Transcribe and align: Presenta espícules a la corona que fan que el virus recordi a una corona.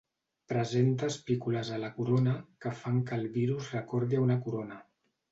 Presenta 0.51 1.09
espícules 1.13 1.67
a 1.75 1.77
la 1.83 1.91
corona 1.97 2.33
que 2.65 2.71
fan 2.79 2.97
que 3.11 3.15
el 3.21 3.27
virus 3.35 3.67
recordi 3.75 4.19
a 4.21 4.23
una 4.23 4.39
corona. 4.47 4.79